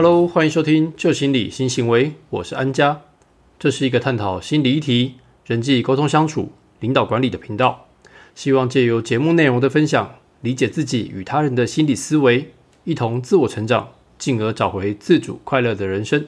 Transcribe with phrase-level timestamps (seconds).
[0.00, 3.00] Hello，欢迎收听旧心理新行为，我是安家。
[3.58, 7.88] 这是一个探讨心理议题、人际沟通相处、领导管理的频道。
[8.32, 12.52] 希望借由节目内容的分享，理解自己与他人的心理思维，
[12.84, 16.24] 一同自我成长，进而找回自主快乐的人生。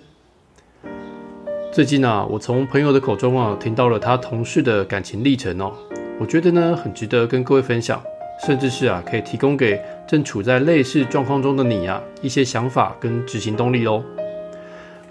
[1.71, 5.73] 最近啊，我从朋友的口中啊，听到了他同事的感情历程哦，
[6.19, 8.03] 我觉得呢，很值得跟各位分享。
[8.47, 14.03] 甚至是啊，可以提供给正处在类似状况中的你啊一些想法跟执行动力哦。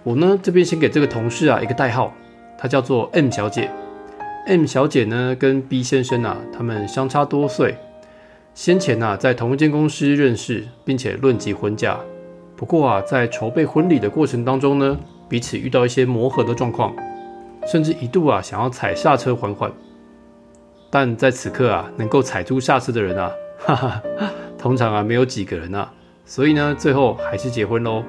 [0.03, 2.13] 我呢这边先给这个同事啊一个代号，
[2.57, 3.69] 她叫做 M 小姐。
[4.47, 7.75] M 小姐呢跟 B 先生啊他们相差多岁，
[8.55, 11.99] 先前呐在同一间公司认识，并且论及婚嫁。
[12.55, 14.97] 不过啊在筹备婚礼的过程当中呢，
[15.29, 16.95] 彼此遇到一些磨合的状况，
[17.71, 19.71] 甚至一度啊想要踩刹车缓缓。
[20.91, 24.01] 但在此刻啊，能够踩住刹车的人啊， 哈哈，
[24.57, 25.91] 通常啊没有几个人啊，
[26.25, 28.03] 所以呢，最后还是结婚喽。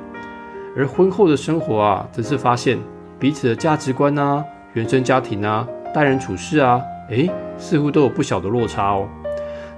[0.77, 2.79] 而婚后的生活啊，则是发现
[3.19, 9.09] 彼此的价值观啊、原生家庭啊、待人处事啊，诶，似乎都有不小的落差哦。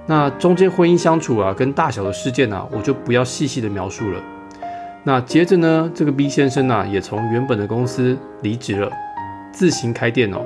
[0.05, 4.21] 那中间婚姻相处啊，跟大小的事件啊，我就不要细细的描述了。
[5.03, 8.89] 那接着呢，这个 B 先生啊，也从原本的公司离职了，
[9.51, 10.41] 自行开店哦。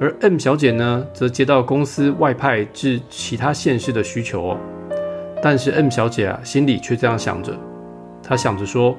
[0.00, 4.58] 而 M 小姐呢，则接到公司外派至其他县市的需求哦。
[5.40, 7.56] 但是 M 小姐啊，心里却这样想着，
[8.22, 8.96] 她想着说：“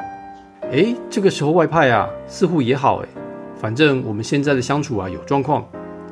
[0.71, 3.07] 哎，这个时候外派啊，似乎也好哎，
[3.55, 5.67] 反正我们现在的相处啊有状况，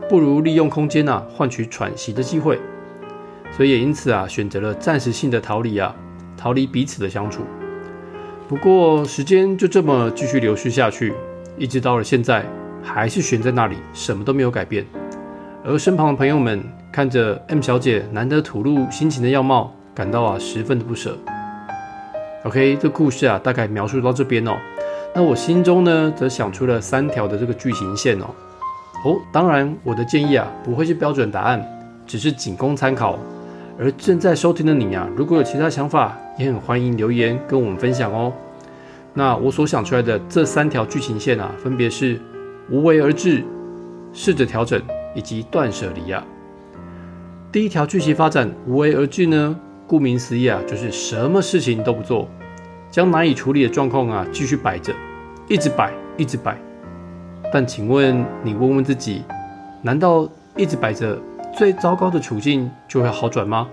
[0.10, 2.60] 不如利用空间啊，换取喘息的机会。”
[3.56, 5.96] 所以也因此啊，选择了暂时性的逃离啊，
[6.36, 7.44] 逃离彼此的相处。
[8.50, 11.14] 不过时间就这么继续流逝下去，
[11.58, 12.44] 一直到了现在。
[12.84, 14.86] 还是悬在那里，什么都没有改变。
[15.64, 21.18] 而身旁的朋友们看着 M 小姐难得吐露心情的样貌，感到啊十分的不舍。
[22.44, 24.52] OK，这故事啊大概描述到这边哦。
[25.16, 28.26] 那我心中呢，则想出了三条的这个剧情线哦。
[29.06, 31.66] 哦，当然我的建议啊不会是标准答案，
[32.06, 33.18] 只是仅供参考。
[33.80, 38.34] 而正在收听的你啊，如果有其他想法，也很欢迎留言跟我们分享哦。
[39.14, 42.20] 那我所想出来的这三条剧情线啊，分别是。
[42.70, 43.44] 无为而治，
[44.14, 44.82] 试着调整
[45.14, 46.24] 以及断舍离啊。
[47.52, 49.56] 第一条剧情发展，无为而治呢？
[49.86, 52.28] 顾名思义啊，就是什么事情都不做，
[52.90, 54.94] 将难以处理的状况啊继续摆着，
[55.48, 56.58] 一直摆，一直摆。
[57.52, 59.24] 但请问你问问自己，
[59.84, 61.22] 难道一直摆着，
[61.56, 63.68] 最糟糕的处境就会好转吗？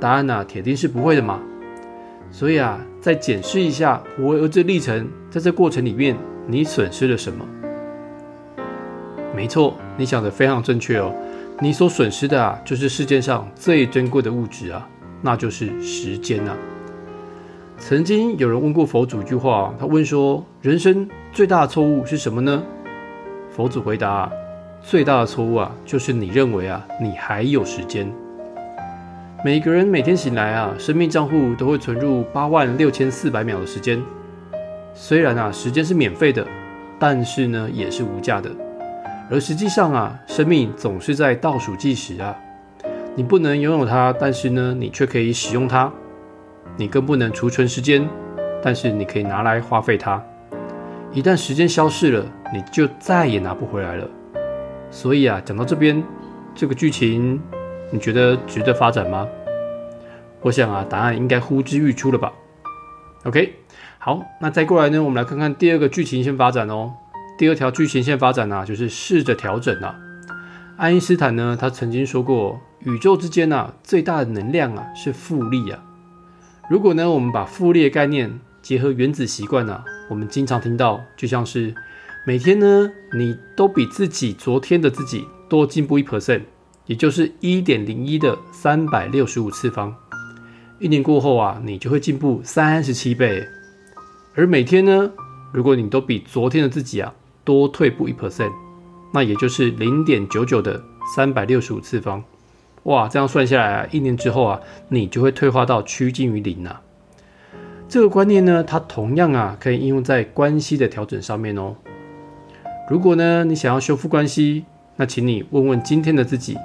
[0.00, 1.40] 答案呢，铁定是不会的嘛。
[2.30, 7.46] 所以啊，再检视一下无为而治历程，在这过程里面，你损失了什么？
[9.34, 11.12] 没错，你想的非常正确哦。
[11.60, 14.88] 你所损失的啊，就是世界上最珍贵的物质啊，
[15.20, 16.56] 那就是时间呐。
[17.78, 22.62] 曾经有人问过佛祖一句话，他问说：人生最大的错误是什么呢？
[23.50, 24.30] 佛祖回答：
[24.82, 28.10] 最大的错误啊，就是你认为啊，你还有时间。
[29.44, 34.00] 每个人每天醒来啊，生命账户都会存入八万六千四百秒的时间。
[34.94, 36.46] 虽然啊，时间是免费的，
[36.98, 38.50] 但是呢，也是无价的。
[39.30, 42.36] 而实际上啊，生命总是在倒数计时啊。
[43.14, 45.92] 你不能拥有它，但是呢，你却可以使用它。
[46.76, 48.08] 你更不能储存时间，
[48.62, 50.22] 但是你可以拿来花费它。
[51.12, 54.08] 一旦时间消逝了，你就再也拿不回来了。
[54.90, 56.02] 所以啊，讲到这边，
[56.54, 57.40] 这个剧情
[57.90, 59.28] 你觉得值得发展吗？
[60.40, 62.32] 我想啊，答案应该呼之欲出了吧。
[63.24, 63.54] OK，
[63.98, 66.92] 好，那再过来呢，我们来看看第二个剧情先发展哦。
[67.38, 69.98] 第二条剧情线发展呢，就是试着调整啊。
[70.76, 75.82] 爱因斯坦呢，他曾经说过，宇宙之间呢，最大的能量啊是复利啊。
[76.70, 81.74] 如果呢，我们把复利的概念结合原子习惯呢，我们经常听到，就像是
[82.26, 86.42] 每天呢，你都比自己昨天的自己多进步一 percent，
[86.86, 89.94] 也就是一点零一的三百六十五次方。
[90.78, 93.46] 一年过后啊，你就会进步三十七倍。
[94.34, 95.10] 而每天呢，
[95.52, 97.12] 如果你都比昨天的自己啊，
[97.44, 98.52] 多退步一 percent，
[99.12, 100.82] 那也就是零点九九的
[101.14, 102.22] 三百六十五次方，
[102.84, 106.82] 哇，这样算下来啊，一年之后啊，你就会退化到趋近于零啊。
[107.88, 111.76] 这个观念呢，它同样啊，可以应用在关系的调整上面哦。
[112.88, 114.64] 如果呢，你想要修复关系，
[114.96, 116.56] 那请你问问今天的自己，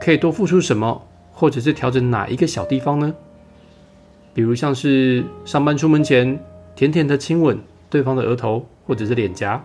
[0.00, 1.02] 可以多付出什么，
[1.32, 3.14] 或者是调整哪一个小地方呢？
[4.32, 6.38] 比如像是上班出门前，
[6.74, 7.58] 甜甜的亲吻
[7.90, 9.62] 对方的额头或者是脸颊。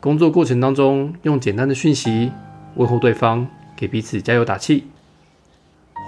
[0.00, 2.30] 工作过程当中，用简单的讯息
[2.76, 3.46] 问候对方，
[3.76, 4.84] 给彼此加油打气，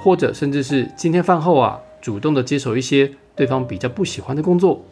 [0.03, 4.85] 或者甚至是今天饭后啊，主动的接手一些对方比较不喜欢的工作，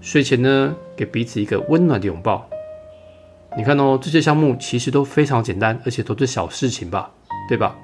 [0.00, 2.48] 睡前呢给彼此一个温暖的拥抱。
[3.56, 7.12] 你看哦，这些项目其实都非常简单，而且都是小事情吧，
[7.48, 7.76] 对吧？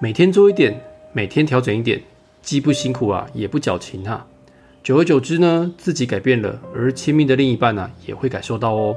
[0.00, 0.80] 每天做一点，
[1.12, 2.00] 每天调整一点，
[2.40, 4.26] 既不辛苦啊，也不矫情哈。
[4.84, 8.94] 久而久之呢，自己改变了，而亲密的另一半呢，也会感受到哦，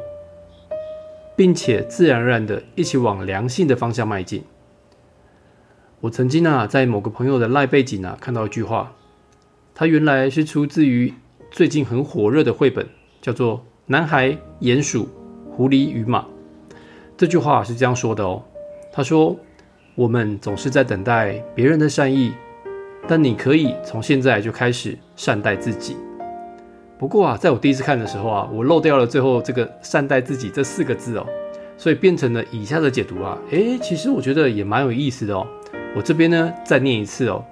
[1.33, 4.43] 并且自然而然的一起往良性的方向迈进。
[6.01, 8.97] 我曾经啊，在某个朋友的赖背景啊，看到一句话，
[9.73, 11.13] 它原来是出自于
[11.51, 12.85] 最近很火热的绘本，
[13.21, 15.07] 叫做《男孩、鼹鼠、
[15.49, 16.19] 狐狸与马》。
[17.15, 18.43] 这句话是这样说的哦，
[18.91, 19.37] 他说。
[19.95, 22.31] 我们总是在等待别人的善意，
[23.07, 25.95] 但你可以从现在就开始善待自己。
[26.97, 31.25] 不过啊，在我第一次看的时候啊，我漏掉了最后这个“善待自己”这四个字哦，
[31.77, 33.37] 所以变成了以下的解读啊。
[33.51, 35.47] 诶，其实我觉得也蛮有意思的哦。
[35.95, 37.43] 我这边呢再念一次哦。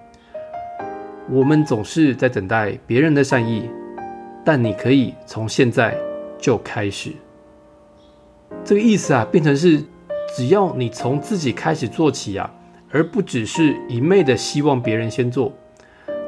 [1.30, 3.70] 我们总是在等待别人的善意，
[4.44, 5.98] 但你可以从现在
[6.38, 7.12] 就开始。
[8.64, 9.84] 这个意思啊，变成是。
[10.36, 12.52] 只要你从自己开始做起啊，
[12.96, 15.52] 而不只是一昧的希望别人先做，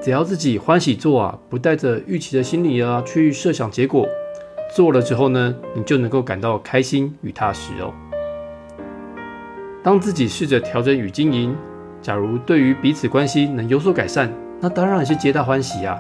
[0.02, 4.06] 只要自己欢喜做啊，不带着预期的心理啊去设想结果，
[4.76, 7.94] 做了之后呢，你就能够感到开心与踏实哦。
[9.82, 11.56] 当自己试着调整与经营，
[12.02, 14.30] 假如对于彼此关系能有所改善，
[14.60, 15.98] 那当然是皆大欢喜啊。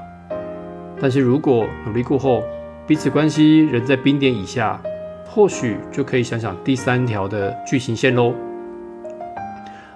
[0.99, 2.43] 但是如果努力过后，
[2.85, 4.81] 彼此关系仍在冰点以下，
[5.29, 8.35] 或许就可以想想第三条的剧情线喽。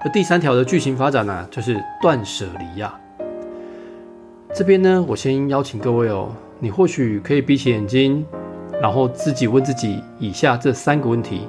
[0.04, 2.94] 而第三条的剧情发展呢，就是断舍离呀。
[4.54, 8.26] 这边呢，我先邀请各位哦，你或许可以闭起眼睛，
[8.82, 11.48] 然后自己问自己以下这三个问题。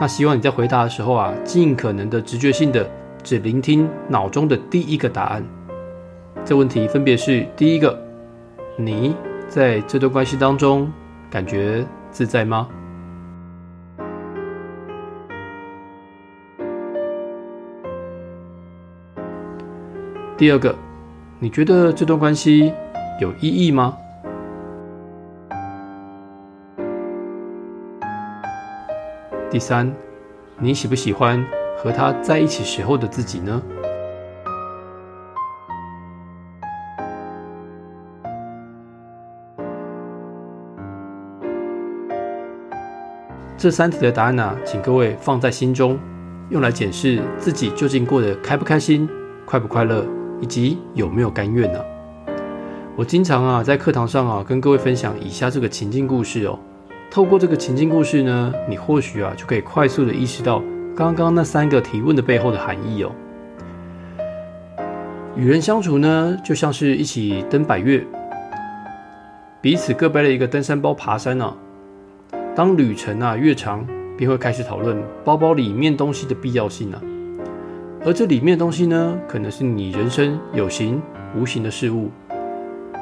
[0.00, 2.88] 那希望你在回答的时候啊，尽可能的直觉性的
[3.22, 5.44] 只聆听脑中的第一个答案。
[6.44, 8.00] 这问题分别是：第一个，
[8.76, 9.14] 你
[9.48, 10.90] 在这段关系当中
[11.30, 12.68] 感觉自在吗？
[20.38, 20.74] 第二个，
[21.38, 22.72] 你觉得这段关系
[23.20, 23.96] 有意义吗？
[29.48, 29.94] 第三，
[30.58, 31.44] 你喜不喜欢
[31.76, 33.62] 和他在一起时候的自己呢？
[43.56, 45.96] 这三题的答案呢，请各位放在心中，
[46.48, 49.08] 用来检视自己究竟过得开不开心、
[49.46, 50.04] 快不快乐。
[50.42, 51.78] 以及有没有甘愿呢？
[52.94, 56.58] 我经常啊在课堂上啊跟各位分享以下这个情境故事哦。
[57.10, 60.62] 透过这个情境故事呢，你或许啊就可以快速的意识到
[60.96, 63.12] 刚刚那三个提问的背后的含义哦。
[65.36, 68.04] 与人相处呢，就像是一起登百越，
[69.60, 71.54] 彼此各背了一个登山包爬山呢。
[72.54, 73.86] 当旅程啊越长，
[74.18, 77.00] 便会开始讨论包包里面东西的必要性呢。
[78.04, 81.00] 而这里面的东西呢，可能是你人生有形
[81.36, 82.10] 无形的事物。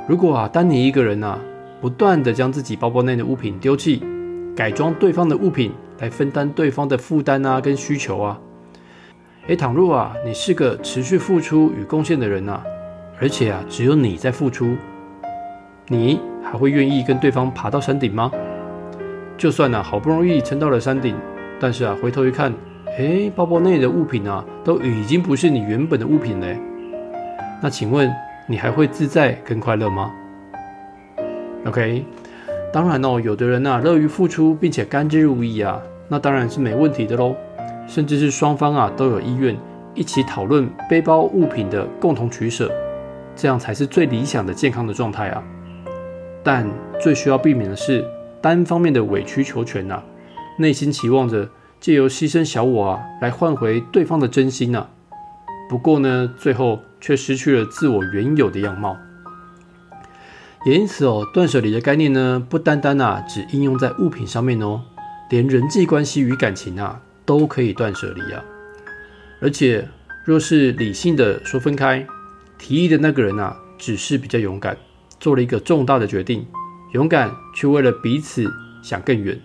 [0.06, 1.38] 如果啊，当你一个人啊，
[1.80, 4.02] 不断的将自己包包内的物品丢弃，
[4.54, 8.38] 改装对方的物品来分担对方的负担啊，跟需求啊，
[9.46, 12.60] 诶，倘若啊，你是个持续付出与贡献的人呐，
[13.18, 14.76] 而且啊，只有你在付出，
[15.88, 18.30] 你还会愿意跟对方爬到山顶吗？
[19.38, 21.16] 就算呢，好不容易撑到了山顶，
[21.58, 22.52] 但是啊，回头一看。
[23.00, 26.60] 哎，包包内的物品啊，都已经不是你原本的物品嘞。
[27.62, 28.12] 那请问
[28.46, 30.12] 你还会自在跟快乐吗
[31.64, 32.04] ？OK，
[32.70, 37.34] 当然哦，有的人呐乐于付出并且甘之如饴啊，那当然是没问题的喽。
[37.88, 39.56] 甚至是双方啊都有意愿
[39.94, 42.70] 一起讨论背包物品的共同取舍，
[43.34, 45.42] 这样才是最理想的健康的状态啊。
[46.42, 46.68] 但
[47.00, 48.04] 最需要避免的是
[48.42, 50.02] 单方面的委曲求全呐，
[50.58, 51.48] 内心期望着。
[51.80, 54.88] 借由牺牲小我啊，来换回对方的真心呢。
[55.68, 58.98] 不过呢，最后却失去了自我原有的样貌。
[60.66, 64.82] 也因此哦，断舍离的概念呢，不单单啊只应用在物品上面哦，
[65.30, 68.44] 连人际关系与感情啊都可以断舍离啊。
[69.40, 69.88] 而且，
[70.26, 72.06] 若是理性的说分开，
[72.58, 74.76] 提议的那个人啊，只是比较勇敢，
[75.18, 76.46] 做了一个重大的决定，
[76.92, 79.40] 勇敢却为了彼此想更远。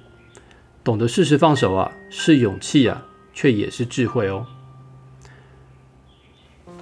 [0.85, 4.45] 懂得适时放手啊，是勇气啊，却也是智慧哦。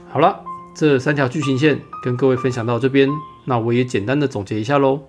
[0.10, 0.42] 好了，
[0.76, 3.08] 这三条剧情线跟各位分享到这边，
[3.46, 5.00] 那我也简单的总结一下喽。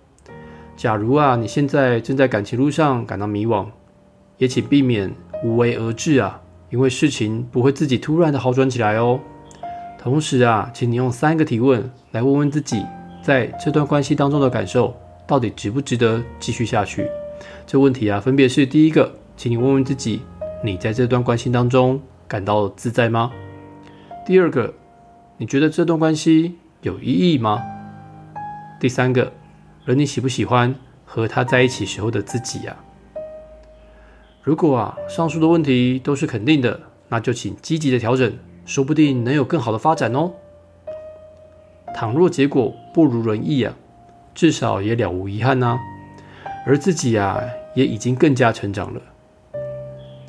[0.77, 3.67] 假如啊，你现在正在感情路上感到迷惘，
[4.39, 9.19] 也请避免无为而治啊，因为事情不会自己突然的好转起来哦。
[9.99, 12.81] 同时啊，请你用三个提问来问问自己，
[13.25, 14.95] 在这段关系当中的感受
[15.27, 17.09] 到底值不值得继续下去？
[17.67, 20.21] 这问题啊，分别是第一个，请你问问自己，
[20.63, 23.33] 你在这段关系当中感到自在吗？
[24.27, 24.75] 第二个，
[25.39, 27.63] 你觉得这段关系有意义吗？
[28.81, 29.33] 第三个，
[29.87, 30.75] 而你喜不喜欢
[31.05, 32.77] 和他在一起时候的自己呀？
[34.43, 38.33] 如果啊，上述的问题都是肯定的，那就请积极的调整，
[38.67, 40.33] 说不定能有更好的发展哦。
[41.95, 43.75] 倘若结果不如人意啊，
[44.35, 45.79] 至少也了无遗憾呐。
[46.67, 47.41] 而自己啊，
[47.75, 49.01] 也已经更加成长了。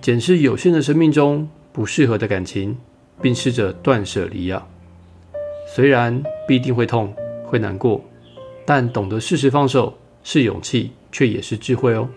[0.02, 2.78] 检视有限的生命中不适合的感情，
[3.22, 4.68] 并试着断舍离啊。
[5.68, 7.14] 虽然必定会痛，
[7.46, 8.04] 会难过，
[8.66, 12.08] 但懂得适时放手是勇气，却也是智慧哦。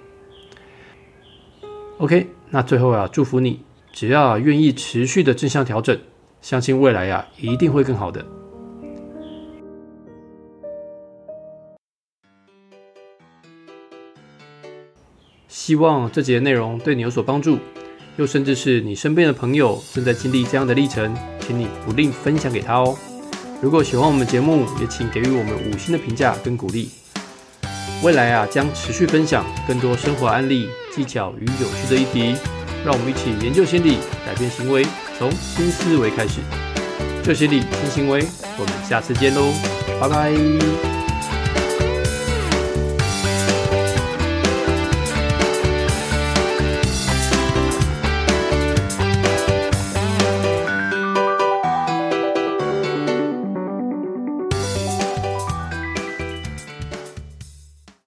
[1.99, 3.61] OK，那最后啊，祝福你，
[3.93, 5.99] 只要愿意持续的正向调整，
[6.43, 8.25] 相信未来呀，一定会更好的。
[15.49, 17.59] 希望这节内容对你有所帮助，
[18.17, 22.97] 又甚至是你身边的朋友正在经历这样的历程，请你不吝分享给他哦。
[23.61, 26.91] 如果喜欢我们节目，也请给予我们五星的评价跟鼓励。
[28.03, 32.37] 未来啊，将持续分享更多生活案例、技巧与有趣的议题，
[32.85, 34.87] 让我们一起研究心理，改变行为，
[35.19, 36.41] 从新思维开始。
[37.25, 38.25] 旧心理新行为，
[38.57, 39.53] 我们下次见喽，
[40.01, 40.98] 拜拜。